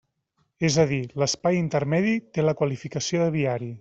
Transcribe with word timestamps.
És 0.69 0.77
a 0.83 0.85
dir, 0.91 0.99
l'espai 1.23 1.59
intermedi 1.65 2.15
té 2.39 2.47
la 2.47 2.55
qualificació 2.63 3.23
de 3.25 3.29
viari. 3.37 3.69